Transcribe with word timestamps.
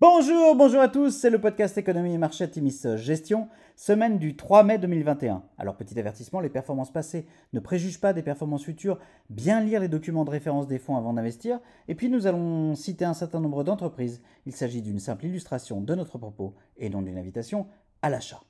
Bonjour, 0.00 0.56
bonjour 0.56 0.80
à 0.80 0.88
tous, 0.88 1.12
c'est 1.12 1.30
le 1.30 1.40
podcast 1.40 1.78
Économie 1.78 2.14
et 2.14 2.18
Marché 2.18 2.50
Timis 2.50 2.82
Gestion, 2.96 3.46
semaine 3.76 4.18
du 4.18 4.34
3 4.34 4.64
mai 4.64 4.76
2021. 4.78 5.44
Alors 5.56 5.76
petit 5.76 5.96
avertissement, 5.96 6.40
les 6.40 6.48
performances 6.48 6.92
passées 6.92 7.28
ne 7.52 7.60
préjugent 7.60 8.00
pas 8.00 8.12
des 8.12 8.24
performances 8.24 8.64
futures, 8.64 8.98
bien 9.30 9.60
lire 9.60 9.78
les 9.78 9.86
documents 9.86 10.24
de 10.24 10.30
référence 10.30 10.66
des 10.66 10.80
fonds 10.80 10.96
avant 10.96 11.12
d'investir, 11.12 11.60
et 11.86 11.94
puis 11.94 12.08
nous 12.08 12.26
allons 12.26 12.74
citer 12.74 13.04
un 13.04 13.14
certain 13.14 13.38
nombre 13.38 13.62
d'entreprises. 13.62 14.20
Il 14.46 14.52
s'agit 14.52 14.82
d'une 14.82 14.98
simple 14.98 15.26
illustration 15.26 15.80
de 15.80 15.94
notre 15.94 16.18
propos 16.18 16.54
et 16.76 16.90
non 16.90 17.00
d'une 17.00 17.16
invitation 17.16 17.68
à 18.02 18.10
l'achat. 18.10 18.42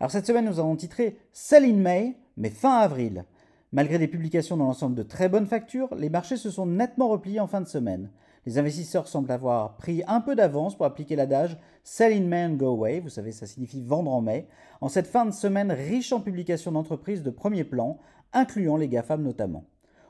Alors 0.00 0.10
cette 0.10 0.26
semaine 0.26 0.46
nous 0.46 0.60
avons 0.60 0.76
titré 0.76 1.18
Sell 1.34 1.66
in 1.66 1.76
May, 1.76 2.16
mais 2.38 2.48
fin 2.48 2.78
avril. 2.78 3.26
Malgré 3.70 3.98
des 3.98 4.08
publications 4.08 4.56
dans 4.56 4.64
l'ensemble 4.64 4.94
de 4.94 5.02
très 5.02 5.28
bonnes 5.28 5.46
factures, 5.46 5.94
les 5.94 6.08
marchés 6.08 6.38
se 6.38 6.50
sont 6.50 6.64
nettement 6.64 7.08
repliés 7.08 7.40
en 7.40 7.46
fin 7.46 7.60
de 7.60 7.68
semaine. 7.68 8.08
Les 8.46 8.58
investisseurs 8.58 9.08
semblent 9.08 9.32
avoir 9.32 9.76
pris 9.76 10.04
un 10.06 10.20
peu 10.20 10.36
d'avance 10.36 10.76
pour 10.76 10.86
appliquer 10.86 11.16
l'adage 11.16 11.58
Sell 11.82 12.12
in 12.12 12.26
May 12.26 12.56
go 12.56 12.68
away, 12.68 13.00
vous 13.00 13.08
savez, 13.08 13.32
ça 13.32 13.44
signifie 13.44 13.82
vendre 13.82 14.12
en 14.12 14.20
mai, 14.20 14.46
en 14.80 14.88
cette 14.88 15.08
fin 15.08 15.26
de 15.26 15.32
semaine 15.32 15.72
riche 15.72 16.12
en 16.12 16.20
publications 16.20 16.70
d'entreprises 16.70 17.24
de 17.24 17.30
premier 17.30 17.64
plan, 17.64 17.98
incluant 18.32 18.76
les 18.76 18.86
GAFAM 18.86 19.22
notamment. 19.22 19.64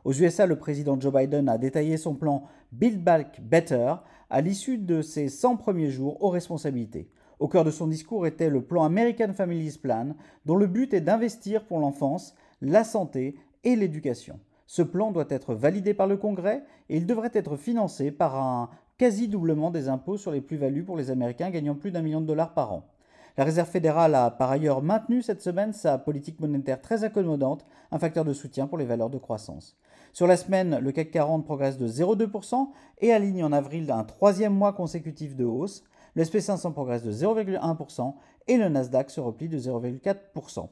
Aux 0.04 0.12
USA, 0.12 0.44
le 0.44 0.58
président 0.58 1.00
Joe 1.00 1.14
Biden 1.14 1.48
a 1.48 1.56
détaillé 1.56 1.96
son 1.96 2.14
plan 2.14 2.44
Build 2.72 3.02
Back 3.02 3.40
Better 3.42 3.94
à 4.28 4.42
l'issue 4.42 4.76
de 4.76 5.00
ses 5.00 5.30
100 5.30 5.56
premiers 5.56 5.90
jours 5.90 6.22
aux 6.22 6.28
responsabilités. 6.28 7.08
Au 7.38 7.48
cœur 7.48 7.64
de 7.64 7.70
son 7.70 7.86
discours 7.86 8.26
était 8.26 8.50
le 8.50 8.62
plan 8.62 8.84
American 8.84 9.32
Families 9.32 9.78
Plan, 9.82 10.14
dont 10.44 10.56
le 10.56 10.66
but 10.66 10.92
est 10.92 11.00
d'investir 11.00 11.64
pour 11.64 11.78
l'enfance, 11.78 12.34
la 12.60 12.84
santé 12.84 13.36
et 13.64 13.76
l'éducation. 13.76 14.38
Ce 14.66 14.82
plan 14.82 15.12
doit 15.12 15.26
être 15.28 15.54
validé 15.54 15.94
par 15.94 16.06
le 16.06 16.16
Congrès 16.16 16.64
et 16.88 16.96
il 16.96 17.06
devrait 17.06 17.30
être 17.32 17.56
financé 17.56 18.10
par 18.10 18.36
un 18.36 18.70
quasi-doublement 18.98 19.70
des 19.70 19.88
impôts 19.88 20.16
sur 20.16 20.32
les 20.32 20.40
plus-values 20.40 20.84
pour 20.84 20.96
les 20.96 21.10
Américains 21.10 21.50
gagnant 21.50 21.74
plus 21.74 21.92
d'un 21.92 22.02
million 22.02 22.20
de 22.20 22.26
dollars 22.26 22.54
par 22.54 22.72
an. 22.72 22.88
La 23.36 23.44
Réserve 23.44 23.68
fédérale 23.68 24.14
a 24.14 24.30
par 24.30 24.50
ailleurs 24.50 24.82
maintenu 24.82 25.20
cette 25.20 25.42
semaine 25.42 25.74
sa 25.74 25.98
politique 25.98 26.40
monétaire 26.40 26.80
très 26.80 27.04
accommodante, 27.04 27.66
un 27.92 27.98
facteur 27.98 28.24
de 28.24 28.32
soutien 28.32 28.66
pour 28.66 28.78
les 28.78 28.86
valeurs 28.86 29.10
de 29.10 29.18
croissance. 29.18 29.76
Sur 30.14 30.26
la 30.26 30.38
semaine, 30.38 30.78
le 30.78 30.92
CAC 30.92 31.10
40 31.10 31.44
progresse 31.44 31.76
de 31.76 31.86
0,2% 31.86 32.68
et 33.02 33.12
aligne 33.12 33.44
en 33.44 33.52
avril 33.52 33.90
un 33.90 34.04
troisième 34.04 34.54
mois 34.54 34.72
consécutif 34.72 35.36
de 35.36 35.44
hausse. 35.44 35.84
Le 36.14 36.22
SP500 36.22 36.72
progresse 36.72 37.02
de 37.02 37.12
0,1% 37.12 38.14
et 38.48 38.56
le 38.56 38.70
Nasdaq 38.70 39.10
se 39.10 39.20
replie 39.20 39.50
de 39.50 39.58
0,4%. 39.58 40.68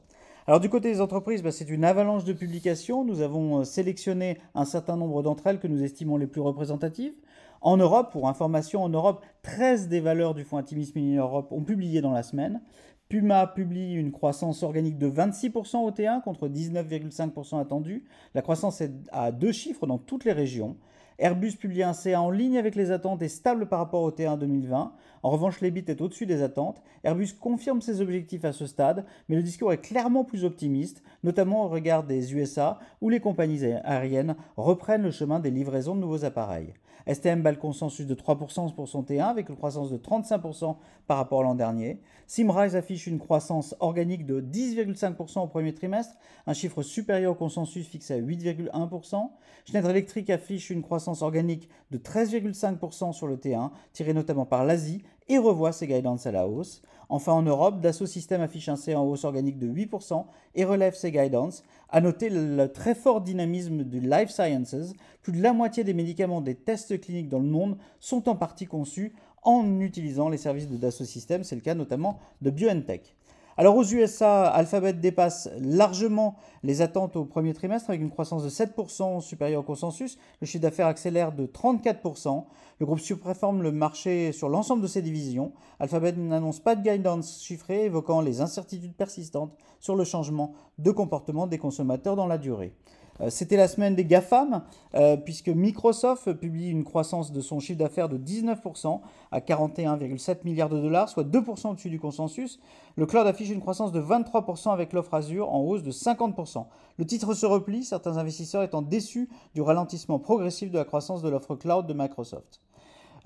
Alors 0.47 0.59
du 0.59 0.69
côté 0.69 0.91
des 0.91 1.01
entreprises, 1.01 1.41
bah, 1.41 1.51
c'est 1.51 1.69
une 1.71 1.83
avalanche 1.83 2.23
de 2.23 2.31
publications. 2.31 3.03
Nous 3.03 3.21
avons 3.21 3.61
euh, 3.61 3.63
sélectionné 3.63 4.37
un 4.53 4.65
certain 4.65 4.95
nombre 4.95 5.23
d'entre 5.23 5.47
elles 5.47 5.59
que 5.59 5.65
nous 5.65 5.81
estimons 5.81 6.17
les 6.17 6.27
plus 6.27 6.41
représentatives. 6.41 7.13
En 7.61 7.77
Europe, 7.77 8.11
pour 8.11 8.29
information, 8.29 8.83
en 8.83 8.89
Europe, 8.89 9.25
13 9.41 9.87
des 9.87 9.99
valeurs 9.99 10.35
du 10.35 10.43
fonds 10.43 10.57
Intimisme 10.57 10.99
in 10.99 11.15
Europe 11.15 11.51
ont 11.51 11.63
publié 11.63 12.01
dans 12.01 12.11
la 12.11 12.21
semaine. 12.21 12.61
Puma 13.09 13.47
publie 13.47 13.95
une 13.95 14.11
croissance 14.11 14.61
organique 14.61 14.99
de 14.99 15.09
26% 15.09 15.77
au 15.77 15.89
T1 15.89 16.21
contre 16.21 16.47
19,5% 16.47 17.59
attendu. 17.59 18.05
La 18.35 18.43
croissance 18.43 18.81
est 18.81 18.91
à 19.11 19.31
deux 19.31 19.51
chiffres 19.51 19.87
dans 19.87 19.97
toutes 19.97 20.25
les 20.25 20.31
régions. 20.31 20.77
Airbus 21.17 21.53
publie 21.53 21.83
un 21.83 21.93
CA 21.93 22.21
en 22.21 22.29
ligne 22.29 22.57
avec 22.57 22.75
les 22.75 22.91
attentes 22.91 23.21
et 23.21 23.29
stable 23.29 23.67
par 23.67 23.79
rapport 23.79 24.01
au 24.01 24.11
T1 24.11 24.37
2020. 24.37 24.91
En 25.23 25.29
revanche, 25.29 25.61
l'EBIT 25.61 25.85
est 25.87 26.01
au-dessus 26.01 26.25
des 26.25 26.43
attentes. 26.43 26.81
Airbus 27.05 27.29
confirme 27.39 27.81
ses 27.81 28.01
objectifs 28.01 28.43
à 28.43 28.51
ce 28.51 28.67
stade, 28.67 29.05
mais 29.29 29.37
le 29.37 29.43
discours 29.43 29.71
est 29.71 29.81
clairement 29.81 30.25
plus 30.25 30.43
optimiste, 30.43 31.03
notamment 31.23 31.65
au 31.65 31.69
regard 31.69 32.03
des 32.03 32.33
USA, 32.33 32.79
où 32.99 33.09
les 33.09 33.21
compagnies 33.21 33.63
aériennes 33.63 34.35
reprennent 34.57 35.03
le 35.03 35.11
chemin 35.11 35.39
des 35.39 35.51
livraisons 35.51 35.95
de 35.95 36.01
nouveaux 36.01 36.25
appareils. 36.25 36.73
STM 37.07 37.43
bat 37.43 37.51
le 37.51 37.57
consensus 37.57 38.07
de 38.07 38.15
3% 38.15 38.73
pour 38.73 38.87
son 38.87 39.03
T1 39.03 39.25
avec 39.25 39.49
une 39.49 39.55
croissance 39.55 39.91
de 39.91 39.97
35% 39.97 40.75
par 41.05 41.17
rapport 41.17 41.41
à 41.41 41.43
l'an 41.43 41.53
dernier. 41.53 42.01
Simrise 42.25 42.75
affiche 42.75 43.05
une 43.05 43.19
croissance 43.19 43.75
organique 43.79 44.25
de 44.25 44.41
10,5% 44.41 45.39
au 45.41 45.47
premier 45.47 45.73
trimestre, 45.73 46.15
un 46.47 46.53
chiffre 46.53 46.81
supérieur 46.81 47.33
au 47.33 47.35
consensus 47.35 47.87
fixé 47.87 48.15
à 48.15 48.19
8,1%. 48.19 49.29
Schneider 49.65 49.91
Electric 49.91 50.31
affiche 50.31 50.71
une 50.71 50.81
croissance 50.81 51.04
organique 51.21 51.69
de 51.91 51.97
13,5% 51.97 53.13
sur 53.13 53.27
le 53.27 53.37
T1, 53.37 53.71
tiré 53.93 54.13
notamment 54.13 54.45
par 54.45 54.65
l'Asie, 54.65 55.01
et 55.27 55.37
revoit 55.37 55.71
ses 55.71 55.87
guidances 55.87 56.25
à 56.25 56.31
la 56.31 56.47
hausse. 56.47 56.81
Enfin, 57.09 57.33
en 57.33 57.41
Europe, 57.41 57.81
Dassault 57.81 58.05
Systèmes 58.05 58.41
affiche 58.41 58.69
un 58.69 58.75
C 58.75 58.95
en 58.95 59.03
hausse 59.05 59.25
organique 59.25 59.59
de 59.59 59.67
8% 59.67 60.25
et 60.55 60.65
relève 60.65 60.95
ses 60.95 61.11
guidance. 61.11 61.63
À 61.89 62.01
noter 62.01 62.29
le 62.29 62.67
très 62.67 62.95
fort 62.95 63.21
dynamisme 63.21 63.83
du 63.83 63.99
Life 63.99 64.29
Sciences. 64.29 64.93
Plus 65.21 65.33
de 65.33 65.41
la 65.41 65.53
moitié 65.53 65.83
des 65.83 65.93
médicaments 65.93 66.41
des 66.41 66.55
tests 66.55 66.99
cliniques 66.99 67.29
dans 67.29 67.39
le 67.39 67.45
monde 67.45 67.77
sont 67.99 68.27
en 68.27 68.35
partie 68.35 68.65
conçus 68.65 69.13
en 69.43 69.79
utilisant 69.79 70.29
les 70.29 70.37
services 70.37 70.67
de 70.67 70.77
Dassault 70.77 71.05
Systèmes. 71.05 71.43
C'est 71.43 71.55
le 71.55 71.61
cas 71.61 71.75
notamment 71.75 72.19
de 72.41 72.49
BioNTech. 72.49 73.15
Alors 73.57 73.77
aux 73.77 73.85
USA, 73.85 74.47
Alphabet 74.47 74.91
dépasse 74.91 75.49
largement 75.61 76.35
les 76.63 76.81
attentes 76.81 77.15
au 77.15 77.23
premier 77.23 77.53
trimestre 77.53 77.89
avec 77.89 78.01
une 78.01 78.09
croissance 78.09 78.43
de 78.43 78.49
7% 78.49 79.21
supérieure 79.21 79.61
au 79.61 79.63
consensus. 79.63 80.17
Le 80.41 80.45
chiffre 80.45 80.61
d'affaires 80.61 80.87
accélère 80.87 81.31
de 81.31 81.45
34%. 81.45 82.43
Le 82.79 82.85
groupe 82.85 82.99
surperforme 82.99 83.61
le 83.61 83.71
marché 83.71 84.33
sur 84.33 84.49
l'ensemble 84.49 84.81
de 84.81 84.87
ses 84.87 85.01
divisions. 85.01 85.53
Alphabet 85.79 86.11
n'annonce 86.11 86.59
pas 86.59 86.75
de 86.75 86.81
guidance 86.81 87.41
chiffrée 87.41 87.85
évoquant 87.85 88.19
les 88.19 88.41
incertitudes 88.41 88.93
persistantes 88.93 89.55
sur 89.79 89.95
le 89.95 90.03
changement 90.03 90.51
de 90.77 90.91
comportement 90.91 91.47
des 91.47 91.57
consommateurs 91.57 92.17
dans 92.17 92.27
la 92.27 92.37
durée. 92.37 92.73
Euh, 93.21 93.29
c'était 93.29 93.57
la 93.57 93.67
semaine 93.67 93.95
des 93.95 94.05
GAFAM, 94.05 94.63
euh, 94.95 95.17
puisque 95.17 95.49
Microsoft 95.49 96.33
publie 96.33 96.69
une 96.69 96.83
croissance 96.83 97.31
de 97.31 97.41
son 97.41 97.59
chiffre 97.59 97.79
d'affaires 97.79 98.09
de 98.09 98.17
19% 98.17 99.01
à 99.31 99.39
41,7 99.39 100.43
milliards 100.43 100.69
de 100.69 100.79
dollars, 100.79 101.09
soit 101.09 101.23
2% 101.23 101.71
au-dessus 101.71 101.89
du 101.89 101.99
consensus. 101.99 102.59
Le 102.97 103.05
cloud 103.05 103.27
affiche 103.27 103.49
une 103.49 103.61
croissance 103.61 103.91
de 103.91 104.01
23% 104.01 104.71
avec 104.71 104.93
l'offre 104.93 105.13
Azure 105.13 105.53
en 105.53 105.61
hausse 105.61 105.83
de 105.83 105.91
50%. 105.91 106.65
Le 106.97 107.05
titre 107.05 107.33
se 107.33 107.45
replie, 107.45 107.83
certains 107.83 108.17
investisseurs 108.17 108.63
étant 108.63 108.81
déçus 108.81 109.29
du 109.53 109.61
ralentissement 109.61 110.19
progressif 110.19 110.71
de 110.71 110.77
la 110.77 110.85
croissance 110.85 111.21
de 111.21 111.29
l'offre 111.29 111.55
cloud 111.55 111.87
de 111.87 111.93
Microsoft. 111.93 112.61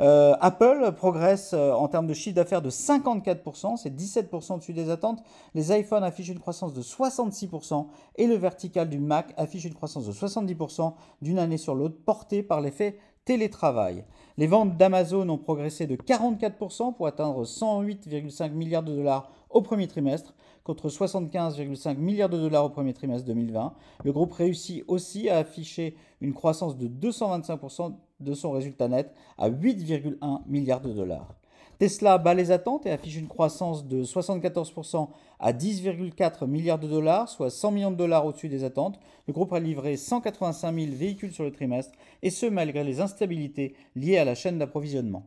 Euh, 0.01 0.35
Apple 0.39 0.93
progresse 0.95 1.51
euh, 1.53 1.73
en 1.73 1.87
termes 1.89 2.07
de 2.07 2.13
chiffre 2.13 2.35
d'affaires 2.35 2.61
de 2.61 2.69
54%, 2.69 3.77
c'est 3.77 3.93
17% 3.93 4.53
au-dessus 4.53 4.73
des 4.73 4.89
attentes. 4.89 5.21
Les 5.53 5.77
iPhones 5.77 6.03
affichent 6.03 6.29
une 6.29 6.39
croissance 6.39 6.73
de 6.73 6.81
66% 6.81 7.87
et 8.15 8.27
le 8.27 8.35
vertical 8.35 8.89
du 8.89 8.99
Mac 8.99 9.33
affiche 9.35 9.65
une 9.65 9.73
croissance 9.73 10.05
de 10.05 10.13
70% 10.13 10.93
d'une 11.21 11.37
année 11.37 11.57
sur 11.57 11.75
l'autre, 11.75 11.97
portée 12.05 12.43
par 12.43 12.61
l'effet 12.61 12.97
télétravail. 13.25 14.05
Les 14.37 14.47
ventes 14.47 14.77
d'Amazon 14.77 15.27
ont 15.27 15.37
progressé 15.37 15.85
de 15.85 15.95
44% 15.95 16.95
pour 16.95 17.05
atteindre 17.05 17.43
108,5 17.43 18.51
milliards 18.51 18.83
de 18.83 18.95
dollars 18.95 19.29
au 19.49 19.61
premier 19.61 19.87
trimestre, 19.87 20.33
contre 20.63 20.89
75,5 20.89 21.97
milliards 21.97 22.29
de 22.29 22.37
dollars 22.37 22.65
au 22.65 22.69
premier 22.69 22.93
trimestre 22.93 23.25
2020. 23.27 23.73
Le 24.03 24.11
groupe 24.11 24.33
réussit 24.33 24.83
aussi 24.87 25.29
à 25.29 25.37
afficher 25.37 25.95
une 26.21 26.33
croissance 26.33 26.77
de 26.77 26.87
225% 26.87 27.93
de 28.19 28.33
son 28.33 28.51
résultat 28.51 28.87
net 28.87 29.13
à 29.37 29.49
8,1 29.49 30.41
milliards 30.47 30.81
de 30.81 30.91
dollars. 30.91 31.35
Tesla 31.79 32.17
bat 32.17 32.33
les 32.33 32.51
attentes 32.51 32.85
et 32.85 32.91
affiche 32.91 33.15
une 33.15 33.29
croissance 33.29 33.87
de 33.87 34.03
74% 34.03 35.07
à 35.39 35.53
10,4 35.53 36.45
milliards 36.45 36.77
de 36.77 36.89
dollars, 36.89 37.29
soit 37.29 37.49
100 37.49 37.71
millions 37.71 37.91
de 37.91 37.95
dollars 37.95 38.25
au-dessus 38.25 38.49
des 38.49 38.65
attentes. 38.65 38.99
Le 39.27 39.33
groupe 39.33 39.53
a 39.53 39.61
livré 39.61 39.95
185 39.95 40.75
000 40.75 40.87
véhicules 40.91 41.31
sur 41.31 41.45
le 41.45 41.53
trimestre, 41.53 41.97
et 42.21 42.31
ce 42.31 42.45
malgré 42.45 42.83
les 42.83 42.99
instabilités 42.99 43.75
liées 43.95 44.17
à 44.17 44.25
la 44.25 44.35
chaîne 44.35 44.59
d'approvisionnement. 44.59 45.25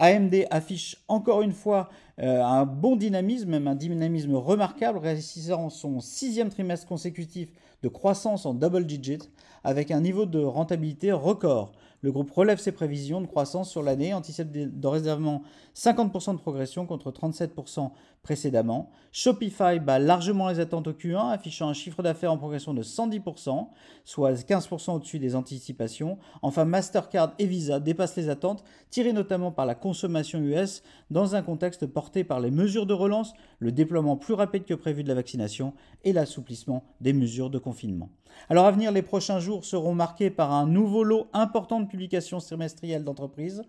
AMD 0.00 0.46
affiche 0.50 0.96
encore 1.08 1.42
une 1.42 1.52
fois 1.52 1.90
euh, 2.20 2.42
un 2.42 2.64
bon 2.64 2.96
dynamisme, 2.96 3.50
même 3.50 3.68
un 3.68 3.74
dynamisme 3.74 4.34
remarquable, 4.34 4.98
réussissant 4.98 5.68
son 5.68 6.00
sixième 6.00 6.48
trimestre 6.48 6.86
consécutif 6.86 7.50
de 7.82 7.88
croissance 7.88 8.46
en 8.46 8.54
double 8.54 8.86
digit, 8.86 9.30
avec 9.62 9.90
un 9.90 10.00
niveau 10.00 10.24
de 10.24 10.42
rentabilité 10.42 11.12
record. 11.12 11.72
Le 12.02 12.12
groupe 12.12 12.30
relève 12.30 12.58
ses 12.58 12.72
prévisions 12.72 13.20
de 13.20 13.26
croissance 13.26 13.70
sur 13.70 13.82
l'année, 13.82 14.14
anticipe 14.14 14.50
dorénavant 14.50 15.42
50% 15.76 16.32
de 16.32 16.40
progression 16.40 16.86
contre 16.86 17.10
37% 17.10 17.90
précédemment. 18.22 18.90
Shopify 19.12 19.80
bat 19.80 19.98
largement 19.98 20.48
les 20.48 20.60
attentes 20.60 20.86
au 20.86 20.92
Q1, 20.92 21.30
affichant 21.30 21.68
un 21.68 21.72
chiffre 21.72 22.02
d'affaires 22.02 22.32
en 22.32 22.38
progression 22.38 22.74
de 22.74 22.82
110%, 22.82 23.68
soit 24.04 24.32
15% 24.32 24.92
au-dessus 24.92 25.18
des 25.18 25.34
anticipations. 25.34 26.18
Enfin, 26.42 26.64
Mastercard 26.64 27.32
et 27.38 27.46
Visa 27.46 27.80
dépassent 27.80 28.16
les 28.16 28.28
attentes, 28.28 28.62
tirées 28.90 29.12
notamment 29.12 29.50
par 29.50 29.66
la 29.66 29.74
consommation 29.74 30.38
US, 30.40 30.82
dans 31.10 31.34
un 31.34 31.42
contexte 31.42 31.86
porté 31.86 32.22
par 32.22 32.40
les 32.40 32.50
mesures 32.50 32.86
de 32.86 32.94
relance, 32.94 33.32
le 33.58 33.72
déploiement 33.72 34.16
plus 34.16 34.34
rapide 34.34 34.64
que 34.64 34.74
prévu 34.74 35.02
de 35.02 35.08
la 35.08 35.14
vaccination 35.14 35.72
et 36.04 36.12
l'assouplissement 36.12 36.84
des 37.00 37.12
mesures 37.12 37.50
de 37.50 37.58
confinement. 37.58 38.10
Alors 38.48 38.66
à 38.66 38.70
venir, 38.70 38.92
les 38.92 39.02
prochains 39.02 39.40
jours 39.40 39.64
seront 39.64 39.94
marqués 39.94 40.30
par 40.30 40.52
un 40.52 40.66
nouveau 40.66 41.04
lot 41.04 41.28
important 41.32 41.80
de 41.80 41.86
publications 41.86 42.38
trimestrielles 42.38 43.04
d'entreprises. 43.04 43.62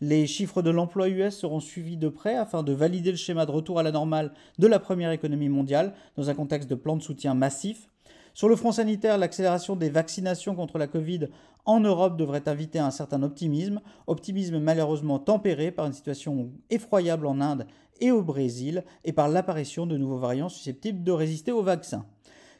Les 0.00 0.26
chiffres 0.26 0.62
de 0.62 0.70
l'emploi 0.70 1.08
US 1.08 1.36
seront 1.36 1.60
suivis 1.60 1.96
de 1.96 2.08
près 2.08 2.36
afin 2.36 2.62
de 2.62 2.72
valider 2.72 3.10
le 3.10 3.16
schéma 3.16 3.46
de 3.46 3.50
retour 3.50 3.78
à 3.78 3.82
la 3.82 3.90
de 4.06 4.66
la 4.66 4.78
première 4.78 5.12
économie 5.12 5.48
mondiale 5.48 5.94
dans 6.16 6.30
un 6.30 6.34
contexte 6.34 6.68
de 6.68 6.74
plan 6.74 6.96
de 6.96 7.02
soutien 7.02 7.34
massif. 7.34 7.88
Sur 8.34 8.48
le 8.48 8.56
front 8.56 8.72
sanitaire, 8.72 9.18
l'accélération 9.18 9.74
des 9.74 9.90
vaccinations 9.90 10.54
contre 10.54 10.78
la 10.78 10.86
Covid 10.86 11.28
en 11.64 11.80
Europe 11.80 12.16
devrait 12.16 12.48
inviter 12.48 12.78
à 12.78 12.86
un 12.86 12.90
certain 12.90 13.22
optimisme, 13.22 13.80
optimisme 14.06 14.58
malheureusement 14.58 15.18
tempéré 15.18 15.70
par 15.70 15.86
une 15.86 15.92
situation 15.92 16.50
effroyable 16.70 17.26
en 17.26 17.40
Inde 17.40 17.66
et 18.00 18.10
au 18.10 18.22
Brésil 18.22 18.84
et 19.04 19.12
par 19.12 19.28
l'apparition 19.28 19.86
de 19.86 19.96
nouveaux 19.96 20.18
variants 20.18 20.48
susceptibles 20.48 21.02
de 21.02 21.12
résister 21.12 21.52
au 21.52 21.62
vaccin. 21.62 22.06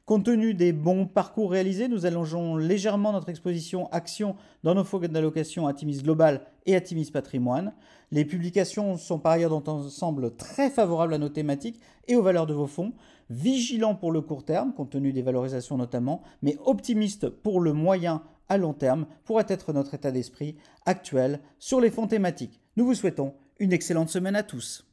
Compte 0.09 0.25
tenu 0.25 0.55
des 0.55 0.73
bons 0.73 1.05
parcours 1.05 1.51
réalisés, 1.51 1.87
nous 1.87 2.07
allongeons 2.07 2.57
légèrement 2.57 3.13
notre 3.13 3.29
exposition 3.29 3.91
action 3.93 4.37
dans 4.63 4.75
nos 4.75 4.83
fonds 4.83 5.01
d'allocation 5.01 5.67
Atimis 5.67 5.99
Global 5.99 6.47
et 6.65 6.75
Atimis 6.75 7.11
Patrimoine. 7.11 7.75
Les 8.11 8.25
publications 8.25 8.97
sont 8.97 9.19
par 9.19 9.33
ailleurs 9.33 9.61
d'ensemble 9.61 10.35
très 10.35 10.71
favorables 10.71 11.13
à 11.13 11.19
nos 11.19 11.29
thématiques 11.29 11.79
et 12.07 12.17
aux 12.17 12.23
valeurs 12.23 12.47
de 12.47 12.55
vos 12.55 12.67
fonds, 12.67 12.95
vigilants 13.29 13.95
pour 13.95 14.11
le 14.11 14.23
court 14.23 14.47
terme, 14.47 14.73
compte 14.73 14.89
tenu 14.89 15.13
des 15.13 15.21
valorisations 15.21 15.77
notamment, 15.77 16.23
mais 16.41 16.57
optimistes 16.65 17.29
pour 17.29 17.61
le 17.61 17.75
moyen 17.75 18.23
à 18.49 18.57
long 18.57 18.73
terme, 18.73 19.05
pourrait 19.27 19.45
être 19.49 19.75
notre 19.75 19.93
état 19.93 20.11
d'esprit 20.11 20.57
actuel 20.87 21.39
sur 21.59 21.83
les 21.83 21.91
fonds 21.91 22.07
thématiques. 22.07 22.63
Nous 22.79 22.87
vous 22.87 22.95
souhaitons 22.95 23.35
une 23.59 23.75
excellente 23.75 24.09
semaine 24.09 24.37
à 24.37 24.43
tous. 24.43 24.88